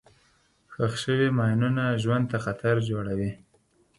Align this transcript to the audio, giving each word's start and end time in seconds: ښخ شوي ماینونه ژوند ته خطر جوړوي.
ښخ 0.73 0.93
شوي 1.03 1.27
ماینونه 1.37 1.83
ژوند 2.03 2.25
ته 2.31 2.37
خطر 2.45 2.75
جوړوي. 2.89 3.31